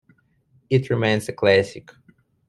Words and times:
It 0.71 0.89
remains 0.89 1.29
a 1.29 1.33
classic. 1.33 1.91